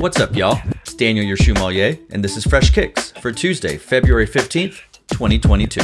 What's 0.00 0.18
up, 0.18 0.34
y'all? 0.34 0.58
It's 0.80 0.94
Daniel, 0.94 1.26
your 1.26 1.36
Shoemalier, 1.36 2.00
and 2.10 2.24
this 2.24 2.34
is 2.34 2.46
Fresh 2.46 2.70
Kicks 2.70 3.10
for 3.10 3.30
Tuesday, 3.32 3.76
February 3.76 4.26
15th, 4.26 4.80
2022. 5.08 5.82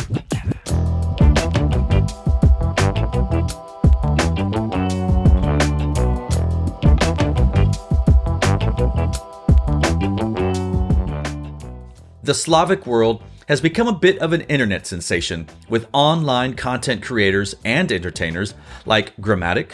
The 12.23 12.33
Slavic 12.33 12.87
world 12.87 13.23
has 13.49 13.61
become 13.61 13.87
a 13.87 13.93
bit 13.93 14.19
of 14.21 14.33
an 14.33 14.41
internet 14.41 14.87
sensation 14.87 15.47
with 15.69 15.87
online 15.93 16.55
content 16.55 17.03
creators 17.03 17.55
and 17.67 17.93
entertainers 17.93 18.55
like 18.87 19.15
Gramatik, 19.19 19.73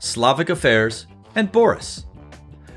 Slavic 0.00 0.50
Affairs, 0.50 1.06
and 1.36 1.52
Boris. 1.52 2.06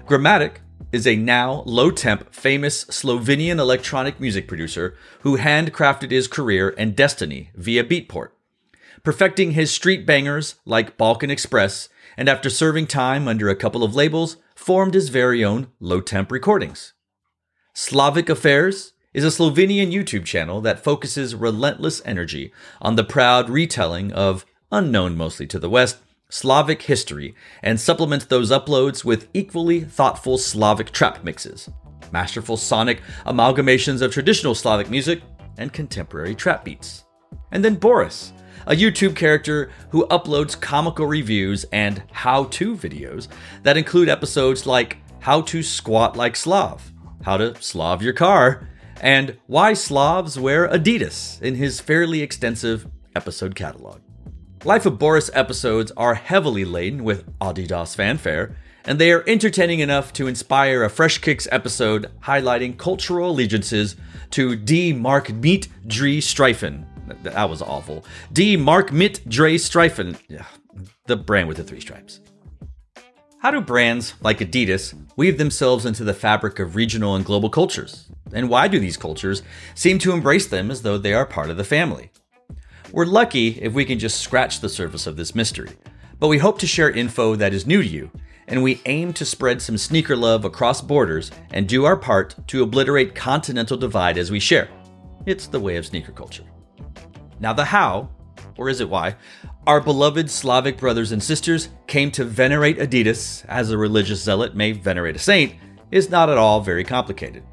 Gramatik 0.05 0.57
is 0.91 1.05
a 1.05 1.15
now 1.15 1.63
low 1.65 1.91
temp, 1.91 2.33
famous 2.33 2.85
Slovenian 2.85 3.59
electronic 3.59 4.19
music 4.19 4.47
producer 4.47 4.95
who 5.21 5.37
handcrafted 5.37 6.11
his 6.11 6.27
career 6.27 6.73
and 6.77 6.95
destiny 6.95 7.51
via 7.55 7.83
Beatport, 7.83 8.29
perfecting 9.03 9.51
his 9.51 9.71
street 9.71 10.05
bangers 10.05 10.55
like 10.65 10.97
Balkan 10.97 11.29
Express, 11.29 11.89
and 12.15 12.29
after 12.29 12.49
serving 12.49 12.87
time 12.87 13.27
under 13.27 13.49
a 13.49 13.55
couple 13.55 13.83
of 13.83 13.95
labels, 13.95 14.37
formed 14.55 14.93
his 14.93 15.09
very 15.09 15.43
own 15.43 15.67
Lowtemp 15.81 16.31
recordings. 16.31 16.93
Slavic 17.73 18.29
Affairs 18.29 18.93
is 19.13 19.23
a 19.23 19.27
Slovenian 19.27 19.91
YouTube 19.91 20.25
channel 20.25 20.61
that 20.61 20.83
focuses 20.83 21.35
relentless 21.35 22.01
energy 22.05 22.51
on 22.81 22.95
the 22.95 23.03
proud 23.03 23.49
retelling 23.49 24.11
of, 24.13 24.45
unknown 24.71 25.15
mostly 25.15 25.47
to 25.47 25.59
the 25.59 25.69
West, 25.69 25.97
Slavic 26.29 26.81
history 26.81 27.35
and 27.63 27.79
supplement 27.79 28.27
those 28.27 28.51
uploads 28.51 29.05
with 29.05 29.29
equally 29.33 29.81
thoughtful 29.81 30.37
Slavic 30.37 30.91
trap 30.91 31.23
mixes, 31.23 31.69
masterful 32.11 32.57
sonic 32.57 33.01
amalgamations 33.25 34.01
of 34.01 34.11
traditional 34.11 34.53
Slavic 34.53 34.89
music 34.89 35.21
and 35.57 35.71
contemporary 35.71 36.35
trap 36.35 36.65
beats. 36.65 37.05
And 37.51 37.63
then 37.63 37.75
Boris, 37.75 38.33
a 38.65 38.75
YouTube 38.75 39.15
character 39.15 39.71
who 39.89 40.05
uploads 40.07 40.59
comical 40.59 41.05
reviews 41.05 41.65
and 41.71 42.03
how 42.11 42.45
to 42.45 42.75
videos 42.75 43.29
that 43.63 43.77
include 43.77 44.09
episodes 44.09 44.65
like 44.65 44.97
How 45.19 45.41
to 45.43 45.63
Squat 45.63 46.17
Like 46.17 46.35
Slav, 46.35 46.91
How 47.23 47.37
to 47.37 47.55
Slav 47.61 48.01
Your 48.01 48.13
Car, 48.13 48.67
and 48.99 49.37
Why 49.47 49.73
Slavs 49.73 50.37
Wear 50.37 50.67
Adidas 50.67 51.41
in 51.41 51.55
his 51.55 51.79
fairly 51.79 52.21
extensive 52.21 52.85
episode 53.15 53.55
catalog. 53.55 54.01
Life 54.67 54.85
of 54.85 54.99
Boris 54.99 55.29
episodes 55.33 55.93
are 55.95 56.15
heavily 56.15 56.65
laden 56.65 57.05
with 57.05 57.25
Adidas 57.39 57.95
fanfare, 57.95 58.57
and 58.83 58.99
they 58.99 59.13
are 59.13 59.23
entertaining 59.25 59.79
enough 59.79 60.11
to 60.11 60.27
inspire 60.27 60.83
a 60.83 60.89
Fresh 60.89 61.19
Kicks 61.19 61.47
episode 61.53 62.11
highlighting 62.23 62.77
cultural 62.77 63.31
allegiances 63.31 63.95
to 64.31 64.57
D. 64.57 64.91
Mark 64.91 65.31
Meet 65.31 65.69
Dre 65.87 66.17
Streifen. 66.17 66.83
That 67.23 67.49
was 67.49 67.61
awful. 67.61 68.03
D. 68.33 68.57
Mark 68.57 68.91
Mit 68.91 69.21
Dre 69.29 69.55
Streifen. 69.55 70.17
The 71.05 71.15
brand 71.15 71.47
with 71.47 71.55
the 71.55 71.63
three 71.63 71.79
stripes. 71.79 72.19
How 73.39 73.51
do 73.51 73.61
brands 73.61 74.15
like 74.19 74.39
Adidas 74.39 74.93
weave 75.15 75.37
themselves 75.37 75.85
into 75.85 76.03
the 76.03 76.13
fabric 76.13 76.59
of 76.59 76.75
regional 76.75 77.15
and 77.15 77.23
global 77.23 77.49
cultures? 77.49 78.09
And 78.33 78.49
why 78.49 78.67
do 78.67 78.81
these 78.81 78.97
cultures 78.97 79.43
seem 79.75 79.97
to 79.99 80.11
embrace 80.11 80.47
them 80.47 80.69
as 80.69 80.81
though 80.81 80.97
they 80.97 81.13
are 81.13 81.25
part 81.25 81.49
of 81.49 81.55
the 81.55 81.63
family? 81.63 82.11
We're 82.93 83.05
lucky 83.05 83.49
if 83.61 83.73
we 83.73 83.83
can 83.83 83.99
just 83.99 84.21
scratch 84.21 84.61
the 84.61 84.69
surface 84.69 85.07
of 85.07 85.17
this 85.17 85.35
mystery, 85.35 85.71
but 86.19 86.29
we 86.29 86.37
hope 86.37 86.57
to 86.59 86.67
share 86.67 86.89
info 86.89 87.35
that 87.35 87.53
is 87.53 87.67
new 87.67 87.83
to 87.83 87.87
you, 87.87 88.09
and 88.47 88.63
we 88.63 88.81
aim 88.85 89.11
to 89.13 89.25
spread 89.25 89.61
some 89.61 89.77
sneaker 89.77 90.15
love 90.15 90.45
across 90.45 90.81
borders 90.81 91.29
and 91.51 91.67
do 91.67 91.83
our 91.83 91.97
part 91.97 92.35
to 92.47 92.63
obliterate 92.63 93.13
continental 93.13 93.75
divide 93.75 94.17
as 94.17 94.31
we 94.31 94.39
share. 94.39 94.69
It's 95.25 95.47
the 95.47 95.59
way 95.59 95.75
of 95.75 95.85
sneaker 95.85 96.13
culture. 96.13 96.45
Now, 97.41 97.51
the 97.51 97.65
how, 97.65 98.09
or 98.57 98.69
is 98.69 98.79
it 98.79 98.89
why, 98.89 99.17
our 99.67 99.81
beloved 99.81 100.31
Slavic 100.31 100.77
brothers 100.77 101.11
and 101.11 101.21
sisters 101.21 101.67
came 101.87 102.09
to 102.11 102.23
venerate 102.23 102.77
Adidas 102.77 103.45
as 103.49 103.69
a 103.69 103.77
religious 103.77 104.23
zealot 104.23 104.55
may 104.55 104.71
venerate 104.71 105.17
a 105.17 105.19
saint 105.19 105.55
is 105.91 106.09
not 106.09 106.29
at 106.29 106.37
all 106.37 106.61
very 106.61 106.85
complicated. 106.85 107.43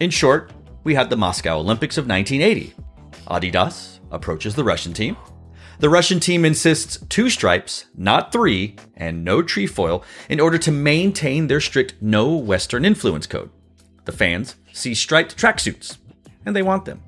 In 0.00 0.10
short, 0.10 0.52
we 0.84 0.94
had 0.94 1.08
the 1.08 1.16
Moscow 1.16 1.58
Olympics 1.58 1.96
of 1.96 2.06
1980. 2.06 2.74
Adidas, 3.28 4.00
approaches 4.12 4.54
the 4.54 4.64
Russian 4.64 4.92
team. 4.92 5.16
The 5.80 5.90
Russian 5.90 6.20
team 6.20 6.44
insists 6.44 6.98
two 7.08 7.28
stripes, 7.28 7.86
not 7.96 8.30
three, 8.30 8.76
and 8.94 9.24
no 9.24 9.42
trefoil 9.42 10.04
in 10.28 10.38
order 10.38 10.58
to 10.58 10.70
maintain 10.70 11.48
their 11.48 11.60
strict 11.60 11.94
no 12.00 12.36
Western 12.36 12.84
influence 12.84 13.26
code. 13.26 13.50
The 14.04 14.12
fans 14.12 14.56
see 14.72 14.94
striped 14.94 15.36
tracksuits, 15.36 15.98
and 16.46 16.54
they 16.54 16.62
want 16.62 16.84
them. 16.84 17.02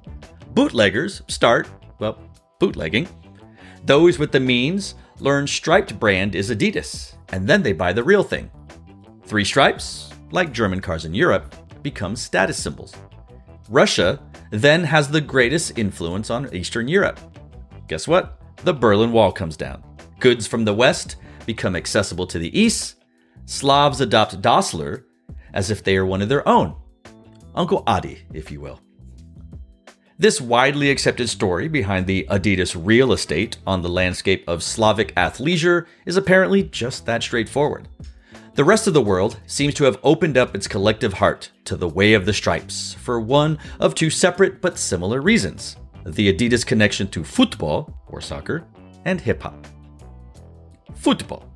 Bootleggers 0.54 1.22
start, 1.28 1.68
well, 2.00 2.18
bootlegging. 2.58 3.08
Those 3.84 4.18
with 4.18 4.32
the 4.32 4.40
means 4.40 4.94
learn 5.20 5.46
striped 5.46 5.98
brand 6.00 6.34
is 6.34 6.50
Adidas, 6.50 7.14
and 7.28 7.46
then 7.46 7.62
they 7.62 7.72
buy 7.72 7.92
the 7.92 8.02
real 8.02 8.24
thing. 8.24 8.50
Three 9.24 9.44
stripes, 9.44 10.10
like 10.30 10.52
German 10.52 10.80
cars 10.80 11.04
in 11.04 11.14
Europe, 11.14 11.54
become 11.82 12.16
status 12.16 12.60
symbols. 12.60 12.94
Russia 13.68 14.20
then 14.60 14.84
has 14.84 15.08
the 15.08 15.20
greatest 15.20 15.78
influence 15.78 16.30
on 16.30 16.54
Eastern 16.54 16.88
Europe. 16.88 17.18
Guess 17.88 18.06
what? 18.08 18.40
The 18.64 18.74
Berlin 18.74 19.12
Wall 19.12 19.32
comes 19.32 19.56
down. 19.56 19.82
Goods 20.20 20.46
from 20.46 20.64
the 20.64 20.74
West 20.74 21.16
become 21.44 21.76
accessible 21.76 22.26
to 22.28 22.38
the 22.38 22.58
East. 22.58 22.96
Slavs 23.46 24.00
adopt 24.00 24.40
Dassler 24.40 25.04
as 25.52 25.70
if 25.70 25.82
they 25.82 25.96
are 25.96 26.06
one 26.06 26.22
of 26.22 26.28
their 26.28 26.46
own. 26.48 26.76
Uncle 27.54 27.82
Adi, 27.86 28.26
if 28.32 28.50
you 28.50 28.60
will. 28.60 28.80
This 30.18 30.40
widely 30.40 30.90
accepted 30.90 31.28
story 31.28 31.66
behind 31.68 32.06
the 32.06 32.26
Adidas 32.30 32.80
real 32.80 33.12
estate 33.12 33.56
on 33.66 33.82
the 33.82 33.88
landscape 33.88 34.44
of 34.48 34.62
Slavic 34.62 35.14
athleisure 35.16 35.86
is 36.06 36.16
apparently 36.16 36.62
just 36.62 37.04
that 37.06 37.22
straightforward. 37.22 37.88
The 38.54 38.62
rest 38.62 38.86
of 38.86 38.94
the 38.94 39.02
world 39.02 39.40
seems 39.46 39.74
to 39.74 39.84
have 39.84 39.98
opened 40.04 40.38
up 40.38 40.54
its 40.54 40.68
collective 40.68 41.14
heart 41.14 41.50
to 41.64 41.76
the 41.76 41.88
way 41.88 42.12
of 42.14 42.24
the 42.24 42.32
stripes 42.32 42.94
for 42.94 43.18
one 43.18 43.58
of 43.80 43.96
two 43.96 44.10
separate 44.10 44.60
but 44.60 44.78
similar 44.78 45.20
reasons 45.20 45.76
the 46.06 46.32
Adidas 46.32 46.64
connection 46.64 47.08
to 47.08 47.24
football, 47.24 47.98
or 48.06 48.20
soccer, 48.20 48.64
and 49.06 49.20
hip 49.20 49.42
hop. 49.42 49.66
Football. 50.94 51.50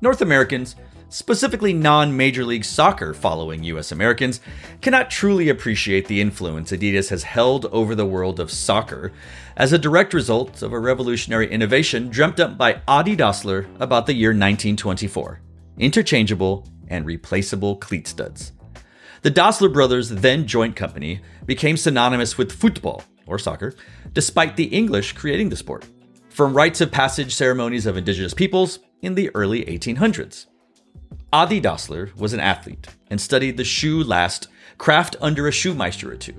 North 0.00 0.22
Americans, 0.22 0.76
specifically 1.10 1.74
non 1.74 2.16
Major 2.16 2.46
League 2.46 2.64
Soccer 2.64 3.12
following 3.12 3.62
US 3.64 3.92
Americans, 3.92 4.40
cannot 4.80 5.10
truly 5.10 5.50
appreciate 5.50 6.06
the 6.06 6.20
influence 6.22 6.72
Adidas 6.72 7.10
has 7.10 7.24
held 7.24 7.66
over 7.66 7.94
the 7.94 8.06
world 8.06 8.40
of 8.40 8.50
soccer 8.50 9.12
as 9.54 9.74
a 9.74 9.78
direct 9.78 10.14
result 10.14 10.62
of 10.62 10.72
a 10.72 10.78
revolutionary 10.78 11.50
innovation 11.50 12.08
dreamt 12.08 12.40
up 12.40 12.56
by 12.56 12.80
Adi 12.88 13.16
Dassler 13.18 13.66
about 13.80 14.06
the 14.06 14.14
year 14.14 14.30
1924 14.30 15.42
interchangeable, 15.78 16.68
and 16.88 17.04
replaceable 17.04 17.76
cleat 17.76 18.06
studs. 18.06 18.52
The 19.22 19.30
Dassler 19.30 19.72
brothers' 19.72 20.08
then 20.08 20.46
joint 20.46 20.76
company 20.76 21.20
became 21.44 21.76
synonymous 21.76 22.38
with 22.38 22.52
football, 22.52 23.02
or 23.26 23.38
soccer, 23.38 23.74
despite 24.12 24.56
the 24.56 24.64
English 24.64 25.12
creating 25.12 25.48
the 25.48 25.56
sport, 25.56 25.86
from 26.28 26.54
rites 26.54 26.80
of 26.80 26.90
passage 26.92 27.34
ceremonies 27.34 27.86
of 27.86 27.96
indigenous 27.96 28.34
peoples 28.34 28.78
in 29.02 29.14
the 29.14 29.30
early 29.34 29.64
1800s. 29.64 30.46
Adi 31.32 31.60
Dassler 31.60 32.14
was 32.16 32.32
an 32.32 32.40
athlete 32.40 32.86
and 33.10 33.20
studied 33.20 33.56
the 33.56 33.64
shoe 33.64 34.02
last 34.02 34.48
craft 34.78 35.16
under 35.20 35.46
a 35.46 35.50
shoemeister 35.50 36.10
or 36.10 36.16
two. 36.16 36.34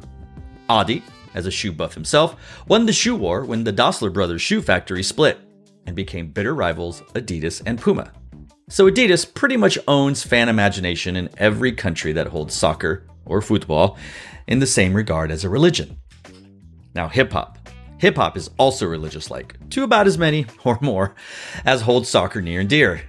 Adi, 0.67 1.03
as 1.35 1.45
a 1.45 1.51
shoe 1.51 1.71
buff 1.71 1.93
himself, 1.93 2.35
won 2.67 2.85
the 2.85 2.93
shoe 2.93 3.15
war 3.15 3.45
when 3.45 3.63
the 3.63 3.73
Dassler 3.73 4.11
brothers' 4.11 4.41
shoe 4.41 4.61
factory 4.61 5.03
split 5.03 5.39
and 5.85 5.95
became 5.95 6.31
bitter 6.31 6.55
rivals 6.55 7.01
Adidas 7.13 7.61
and 7.65 7.79
Puma. 7.79 8.11
So 8.71 8.89
Adidas 8.89 9.25
pretty 9.25 9.57
much 9.57 9.79
owns 9.87 10.21
fan 10.21 10.47
imagination 10.47 11.15
in 11.15 11.31
every 11.37 11.71
country 11.71 12.11
that 12.13 12.27
holds 12.27 12.53
soccer 12.53 13.03
or 13.25 13.41
football 13.41 13.97
in 14.47 14.59
the 14.59 14.67
same 14.67 14.93
regard 14.93 15.31
as 15.31 15.43
a 15.43 15.49
religion. 15.49 15.97
Now, 16.93 17.07
hip 17.07 17.33
hop. 17.33 17.57
Hip 17.97 18.15
hop 18.15 18.37
is 18.37 18.51
also 18.59 18.85
religious 18.85 19.31
like, 19.31 19.55
to 19.71 19.81
about 19.83 20.05
as 20.05 20.19
many 20.19 20.45
or 20.63 20.77
more 20.81 21.15
as 21.65 21.81
hold 21.81 22.05
soccer 22.05 22.41
near 22.41 22.59
and 22.59 22.69
dear. 22.69 23.01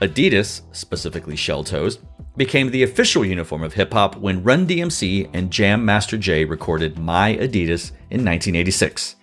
Adidas, 0.00 0.62
specifically 0.70 1.34
Shell 1.34 1.64
Toes, 1.64 1.98
became 2.36 2.70
the 2.70 2.84
official 2.84 3.24
uniform 3.24 3.64
of 3.64 3.74
hip 3.74 3.92
hop 3.92 4.14
when 4.14 4.44
Run 4.44 4.64
DMC 4.64 5.28
and 5.32 5.50
Jam 5.50 5.84
Master 5.84 6.18
Jay 6.18 6.44
recorded 6.44 7.00
My 7.00 7.34
Adidas 7.34 7.90
in 8.10 8.24
1986. 8.24 9.16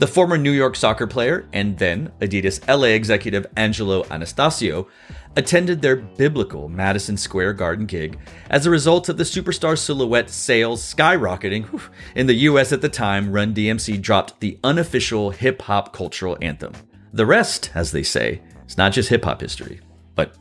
The 0.00 0.06
former 0.06 0.38
New 0.38 0.52
York 0.52 0.76
soccer 0.76 1.06
player 1.06 1.46
and 1.52 1.76
then 1.76 2.10
Adidas 2.22 2.66
LA 2.66 2.94
executive 2.94 3.46
Angelo 3.54 4.02
Anastasio 4.10 4.88
attended 5.36 5.82
their 5.82 5.96
biblical 5.96 6.70
Madison 6.70 7.18
Square 7.18 7.52
Garden 7.52 7.84
gig 7.84 8.18
as 8.48 8.64
a 8.64 8.70
result 8.70 9.10
of 9.10 9.18
the 9.18 9.24
superstar 9.24 9.76
silhouette 9.76 10.30
sales 10.30 10.82
skyrocketing 10.82 11.82
in 12.14 12.26
the 12.26 12.34
US 12.48 12.72
at 12.72 12.80
the 12.80 12.88
time 12.88 13.30
Run 13.30 13.52
DMC 13.52 14.00
dropped 14.00 14.40
the 14.40 14.58
unofficial 14.64 15.32
hip 15.32 15.60
hop 15.60 15.92
cultural 15.92 16.38
anthem. 16.40 16.72
The 17.12 17.26
rest, 17.26 17.70
as 17.74 17.92
they 17.92 18.02
say, 18.02 18.40
is 18.66 18.78
not 18.78 18.92
just 18.92 19.10
hip 19.10 19.26
hop 19.26 19.42
history, 19.42 19.80
but 20.14 20.34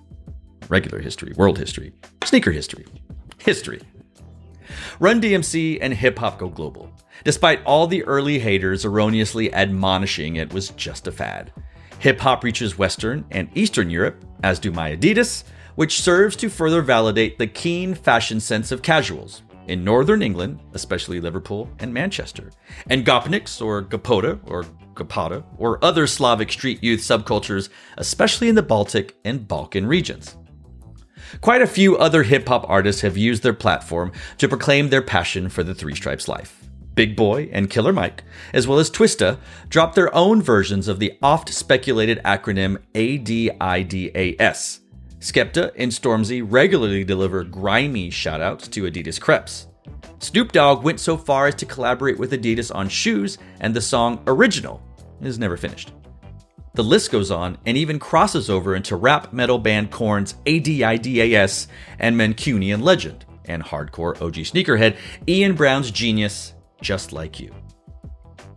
regular 0.69 1.00
history, 1.00 1.33
world 1.35 1.57
history, 1.57 1.91
sneaker 2.23 2.53
history. 2.53 2.85
History. 3.39 3.81
Run 5.01 5.19
DMC 5.19 5.79
and 5.81 5.94
hip 5.94 6.17
hop 6.17 6.39
go 6.39 6.47
global, 6.47 6.94
despite 7.24 7.63
all 7.66 7.88
the 7.88 8.04
early 8.06 8.39
haters 8.39 8.86
erroneously 8.86 9.54
admonishing 9.54 10.36
it 10.36 10.54
was 10.54 10.69
just 10.69 11.07
a 11.07 11.12
fad. 11.12 11.51
Hip 12.00 12.19
hop 12.19 12.44
reaches 12.44 12.77
Western 12.77 13.25
and 13.31 13.50
Eastern 13.56 13.89
Europe, 13.89 14.24
as 14.44 14.60
do 14.60 14.71
my 14.71 14.95
Adidas, 14.95 15.44
which 15.75 16.01
serves 16.01 16.36
to 16.38 16.50
further 16.50 16.81
validate 16.81 17.38
the 17.38 17.48
keen 17.48 17.94
fashion 17.94 18.39
sense 18.39 18.71
of 18.71 18.81
casuals 18.81 19.44
in 19.68 19.83
northern 19.83 20.21
England, 20.21 20.60
especially 20.74 21.21
Liverpool 21.21 21.69
and 21.80 21.94
Manchester, 21.94 22.51
and 22.89 23.06
Gopniks 23.06 23.62
or 23.62 23.83
Gopota 23.83 24.39
or 24.50 24.66
Gopata 24.95 25.44
or 25.57 25.83
other 25.83 26.07
Slavic 26.07 26.51
street 26.51 26.83
youth 26.83 27.01
subcultures, 27.01 27.69
especially 27.98 28.50
in 28.50 28.56
the 28.56 28.63
Baltic 28.63 29.16
and 29.24 29.48
Balkan 29.48 29.86
regions. 29.86 30.36
Quite 31.42 31.62
a 31.62 31.68
few 31.68 31.98
other 31.98 32.24
hip 32.24 32.48
hop 32.48 32.66
artists 32.68 33.01
have 33.01 33.16
used 33.16 33.44
their 33.44 33.54
platform 33.54 34.12
to 34.39 34.48
proclaim 34.48 34.89
their 34.89 35.01
passion 35.01 35.50
for 35.50 35.63
the 35.63 35.75
Three 35.75 35.95
Stripes 35.95 36.27
life. 36.27 36.58
Big 36.99 37.15
Boi, 37.15 37.47
and 37.53 37.69
Killer 37.69 37.93
Mike, 37.93 38.25
as 38.51 38.67
well 38.67 38.77
as 38.77 38.91
Twista, 38.91 39.37
dropped 39.69 39.95
their 39.95 40.13
own 40.13 40.41
versions 40.41 40.89
of 40.89 40.99
the 40.99 41.17
oft 41.23 41.47
speculated 41.47 42.19
acronym 42.25 42.77
ADIDAS. 42.93 44.81
Skepta 45.21 45.71
and 45.77 45.93
Stormzy 45.93 46.45
regularly 46.45 47.05
deliver 47.05 47.45
grimy 47.45 48.11
shoutouts 48.11 48.69
to 48.71 48.83
Adidas 48.83 49.17
Crepes. 49.17 49.67
Snoop 50.19 50.51
Dogg 50.51 50.83
went 50.83 50.99
so 50.99 51.15
far 51.15 51.47
as 51.47 51.55
to 51.55 51.65
collaborate 51.65 52.19
with 52.19 52.33
Adidas 52.33 52.69
on 52.75 52.89
shoes, 52.89 53.37
and 53.61 53.73
the 53.73 53.79
song 53.79 54.21
Original 54.27 54.83
is 55.21 55.39
never 55.39 55.55
finished. 55.55 55.93
The 56.73 56.83
list 56.83 57.13
goes 57.13 57.31
on 57.31 57.59
and 57.65 57.77
even 57.77 57.97
crosses 57.97 58.49
over 58.49 58.75
into 58.75 58.97
rap 58.97 59.31
metal 59.31 59.57
band 59.57 59.89
Korn's 59.89 60.33
ADIDAS 60.45 61.67
and 61.97 62.17
Mancunian 62.17 62.81
legend, 62.81 63.23
and 63.45 63.63
hardcore 63.63 64.21
OG 64.21 64.33
sneakerhead 64.33 64.97
Ian 65.29 65.55
Brown's 65.55 65.91
genius, 65.91 66.55
Just 66.81 67.11
Like 67.11 67.39
You. 67.39 67.53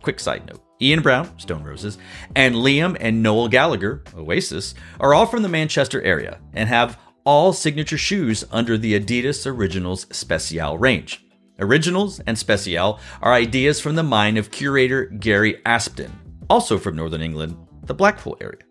Quick 0.01 0.19
side 0.19 0.45
note 0.47 0.61
Ian 0.81 1.01
Brown, 1.01 1.37
Stone 1.39 1.63
Roses, 1.63 1.97
and 2.35 2.55
Liam 2.55 2.97
and 2.99 3.23
Noel 3.23 3.47
Gallagher, 3.47 4.03
Oasis, 4.15 4.75
are 4.99 5.13
all 5.13 5.25
from 5.25 5.43
the 5.43 5.49
Manchester 5.49 6.01
area 6.01 6.39
and 6.53 6.67
have 6.67 6.99
all 7.23 7.53
signature 7.53 7.97
shoes 7.97 8.43
under 8.51 8.77
the 8.77 8.99
Adidas 8.99 9.47
Originals 9.47 10.07
Special 10.11 10.77
range. 10.77 11.25
Originals 11.59 12.19
and 12.21 12.37
Special 12.37 12.99
are 13.21 13.33
ideas 13.33 13.79
from 13.79 13.95
the 13.95 14.03
mind 14.03 14.37
of 14.37 14.51
curator 14.51 15.05
Gary 15.05 15.61
Aspden, 15.65 16.11
also 16.49 16.77
from 16.77 16.95
Northern 16.95 17.21
England, 17.21 17.55
the 17.83 17.93
Blackpool 17.93 18.37
area. 18.41 18.63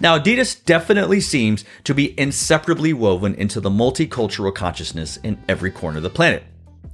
Now, 0.00 0.18
Adidas 0.18 0.64
definitely 0.64 1.20
seems 1.20 1.64
to 1.84 1.94
be 1.94 2.18
inseparably 2.20 2.92
woven 2.92 3.34
into 3.34 3.60
the 3.60 3.70
multicultural 3.70 4.54
consciousness 4.54 5.16
in 5.24 5.42
every 5.48 5.70
corner 5.70 5.96
of 5.96 6.02
the 6.02 6.10
planet. 6.10 6.44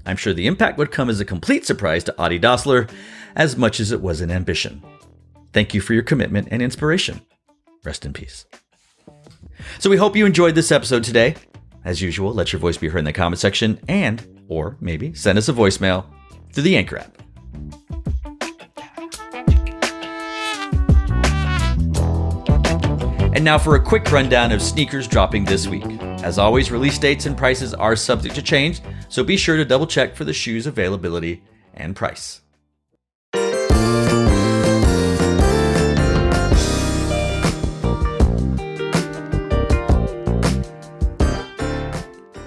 I'm 0.06 0.16
sure 0.16 0.34
the 0.34 0.46
impact 0.46 0.78
would 0.78 0.90
come 0.90 1.08
as 1.08 1.20
a 1.20 1.24
complete 1.24 1.64
surprise 1.64 2.04
to 2.04 2.18
Adi 2.18 2.38
Dassler 2.38 2.90
as 3.36 3.56
much 3.56 3.80
as 3.80 3.90
it 3.90 4.00
was 4.00 4.20
an 4.20 4.30
ambition. 4.30 4.82
Thank 5.52 5.74
you 5.74 5.80
for 5.80 5.94
your 5.94 6.02
commitment 6.02 6.48
and 6.50 6.60
inspiration. 6.60 7.20
Rest 7.84 8.04
in 8.04 8.12
peace. 8.12 8.44
So 9.78 9.88
we 9.88 9.96
hope 9.96 10.16
you 10.16 10.26
enjoyed 10.26 10.54
this 10.54 10.72
episode 10.72 11.04
today. 11.04 11.36
As 11.84 12.02
usual, 12.02 12.32
let 12.32 12.52
your 12.52 12.60
voice 12.60 12.76
be 12.76 12.88
heard 12.88 12.98
in 12.98 13.04
the 13.04 13.12
comment 13.12 13.38
section 13.38 13.78
and, 13.88 14.44
or 14.48 14.76
maybe, 14.80 15.14
send 15.14 15.38
us 15.38 15.48
a 15.48 15.52
voicemail 15.52 16.06
through 16.52 16.64
the 16.64 16.76
Anchor 16.76 16.98
app. 16.98 17.16
And 23.34 23.44
now 23.44 23.58
for 23.58 23.74
a 23.74 23.82
quick 23.82 24.10
rundown 24.12 24.52
of 24.52 24.62
sneakers 24.62 25.08
dropping 25.08 25.44
this 25.44 25.66
week. 25.66 25.84
As 26.22 26.38
always, 26.38 26.70
release 26.70 26.98
dates 26.98 27.26
and 27.26 27.36
prices 27.36 27.74
are 27.74 27.96
subject 27.96 28.34
to 28.36 28.42
change, 28.42 28.80
so 29.14 29.22
be 29.22 29.36
sure 29.36 29.56
to 29.56 29.64
double 29.64 29.86
check 29.86 30.16
for 30.16 30.24
the 30.24 30.32
shoe's 30.32 30.66
availability 30.66 31.40
and 31.72 31.94
price. 31.94 32.40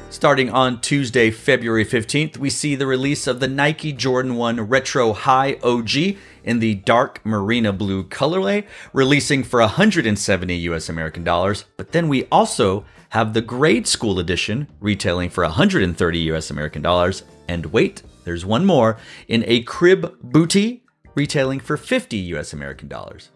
Starting 0.10 0.50
on 0.50 0.82
Tuesday, 0.82 1.32
February 1.32 1.86
15th, 1.86 2.36
we 2.36 2.50
see 2.50 2.76
the 2.76 2.86
release 2.86 3.28
of 3.28 3.40
the 3.40 3.48
Nike 3.48 3.94
Jordan 3.94 4.36
1 4.36 4.60
Retro 4.60 5.14
High 5.14 5.58
OG 5.64 6.18
in 6.48 6.60
the 6.60 6.76
dark 6.76 7.24
marina 7.26 7.74
blue 7.74 8.04
colorway, 8.06 8.66
releasing 8.94 9.44
for 9.44 9.60
170 9.60 10.56
US 10.56 10.90
American 10.90 11.24
dollars. 11.24 11.66
But 11.76 11.92
then 11.92 12.08
we 12.08 12.26
also 12.32 12.86
have 13.10 13.34
the 13.34 13.42
grade 13.42 13.86
school 13.86 14.18
edition 14.18 14.68
retailing 14.80 15.30
for 15.30 15.44
130 15.44 16.20
US 16.32 16.50
American 16.50 16.82
dollars. 16.82 17.24
And 17.48 17.68
wait, 17.68 18.02
there's 18.24 18.46
one 18.46 18.66
more 18.66 18.98
in 19.28 19.44
a 19.46 19.62
crib 19.64 20.18
booty 20.24 20.84
retailing 21.16 21.60
for 21.60 21.78
50 21.78 22.18
US 22.18 22.54
American 22.54 22.88
dollars. 22.88 23.30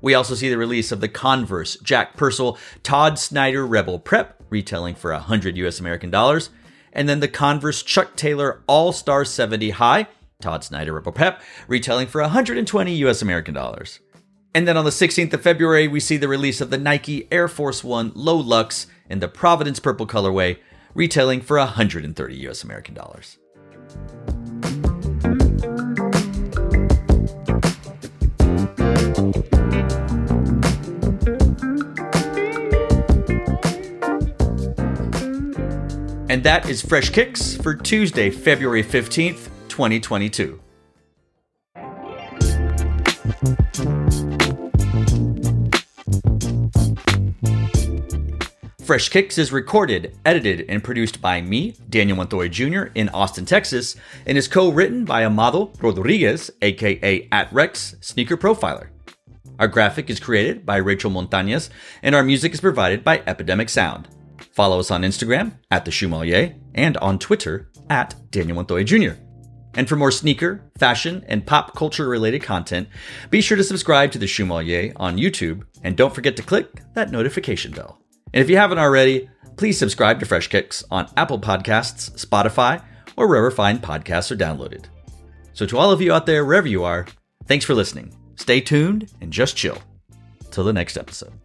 We 0.00 0.14
also 0.14 0.34
see 0.34 0.50
the 0.50 0.58
release 0.58 0.92
of 0.92 1.00
the 1.00 1.08
Converse 1.08 1.76
Jack 1.76 2.16
Purcell 2.16 2.58
Todd 2.82 3.18
Snyder 3.18 3.66
Rebel 3.66 3.98
Prep, 3.98 4.40
retailing 4.50 4.94
for 4.94 5.10
100 5.12 5.56
US 5.56 5.80
American 5.80 6.10
dollars, 6.10 6.50
and 6.92 7.08
then 7.08 7.20
the 7.20 7.28
Converse 7.28 7.82
Chuck 7.82 8.14
Taylor 8.14 8.62
All 8.66 8.92
Star 8.92 9.24
70 9.24 9.70
High, 9.70 10.06
Todd 10.40 10.64
Snyder 10.64 10.92
Rebel 10.92 11.12
Prep, 11.12 11.40
retailing 11.68 12.06
for 12.06 12.20
120 12.20 12.94
US 12.96 13.22
American 13.22 13.54
dollars. 13.54 14.00
And 14.54 14.68
then 14.68 14.76
on 14.76 14.84
the 14.84 14.90
16th 14.90 15.32
of 15.32 15.42
February, 15.42 15.88
we 15.88 15.98
see 15.98 16.16
the 16.16 16.28
release 16.28 16.60
of 16.60 16.70
the 16.70 16.78
Nike 16.78 17.26
Air 17.32 17.48
Force 17.48 17.82
One 17.82 18.12
Low 18.14 18.36
Lux 18.36 18.86
in 19.10 19.18
the 19.18 19.28
Providence 19.28 19.80
Purple 19.80 20.06
colorway, 20.06 20.58
retailing 20.94 21.40
for 21.40 21.58
130 21.58 22.36
US 22.48 22.62
American 22.62 22.94
dollars. 22.94 23.38
And 36.28 36.42
that 36.42 36.68
is 36.68 36.82
Fresh 36.82 37.10
Kicks 37.10 37.56
for 37.56 37.74
Tuesday, 37.74 38.30
February 38.30 38.82
15th, 38.82 39.50
2022. 39.74 40.60
Fresh 48.84 49.08
Kicks 49.08 49.36
is 49.36 49.50
recorded, 49.50 50.16
edited, 50.24 50.66
and 50.68 50.84
produced 50.84 51.20
by 51.20 51.40
me, 51.40 51.74
Daniel 51.90 52.18
Montoya 52.18 52.48
Jr., 52.48 52.84
in 52.94 53.08
Austin, 53.08 53.44
Texas, 53.44 53.96
and 54.26 54.38
is 54.38 54.46
co 54.46 54.70
written 54.70 55.04
by 55.04 55.24
Amado 55.24 55.72
Rodriguez, 55.80 56.52
aka 56.62 57.26
at 57.32 57.52
Rex 57.52 57.96
Sneaker 58.00 58.36
Profiler. 58.36 58.90
Our 59.58 59.66
graphic 59.66 60.08
is 60.08 60.20
created 60.20 60.64
by 60.64 60.76
Rachel 60.76 61.10
Montañez, 61.10 61.68
and 62.00 62.14
our 62.14 62.22
music 62.22 62.54
is 62.54 62.60
provided 62.60 63.02
by 63.02 63.24
Epidemic 63.26 63.68
Sound. 63.68 64.06
Follow 64.52 64.78
us 64.78 64.92
on 64.92 65.02
Instagram 65.02 65.54
at 65.72 65.84
The 65.84 65.90
Shoemalier 65.90 66.60
and 66.76 66.96
on 66.98 67.18
Twitter 67.18 67.72
at 67.90 68.14
Daniel 68.30 68.54
Montoya 68.54 68.84
Jr. 68.84 69.23
And 69.76 69.88
for 69.88 69.96
more 69.96 70.10
sneaker, 70.10 70.62
fashion, 70.78 71.24
and 71.28 71.46
pop 71.46 71.76
culture 71.76 72.08
related 72.08 72.42
content, 72.42 72.88
be 73.30 73.40
sure 73.40 73.56
to 73.56 73.64
subscribe 73.64 74.12
to 74.12 74.18
The 74.18 74.26
Shoemalier 74.26 74.92
on 74.96 75.18
YouTube 75.18 75.64
and 75.82 75.96
don't 75.96 76.14
forget 76.14 76.36
to 76.36 76.42
click 76.42 76.82
that 76.94 77.10
notification 77.10 77.72
bell. 77.72 77.98
And 78.32 78.42
if 78.42 78.50
you 78.50 78.56
haven't 78.56 78.78
already, 78.78 79.28
please 79.56 79.78
subscribe 79.78 80.20
to 80.20 80.26
Fresh 80.26 80.48
Kicks 80.48 80.84
on 80.90 81.10
Apple 81.16 81.38
Podcasts, 81.38 82.10
Spotify, 82.24 82.82
or 83.16 83.28
wherever 83.28 83.50
fine 83.50 83.78
podcasts 83.78 84.30
are 84.30 84.36
downloaded. 84.36 84.86
So, 85.52 85.66
to 85.66 85.78
all 85.78 85.92
of 85.92 86.00
you 86.00 86.12
out 86.12 86.26
there, 86.26 86.44
wherever 86.44 86.66
you 86.66 86.82
are, 86.82 87.06
thanks 87.46 87.64
for 87.64 87.74
listening. 87.74 88.12
Stay 88.36 88.60
tuned 88.60 89.12
and 89.20 89.32
just 89.32 89.56
chill. 89.56 89.78
Till 90.50 90.64
the 90.64 90.72
next 90.72 90.96
episode. 90.96 91.43